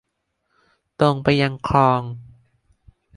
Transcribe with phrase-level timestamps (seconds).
[0.99, 2.01] ตรงไปยังคลอง